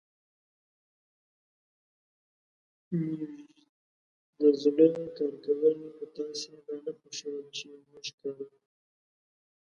[4.39, 8.57] موژدزړه کارکول خوتاسی دانه خوښول چی موژکاروکوو